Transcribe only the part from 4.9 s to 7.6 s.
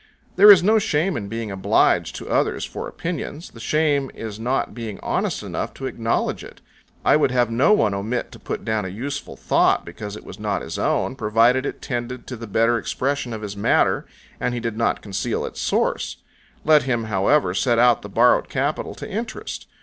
honest enough to acknowledge it: I would have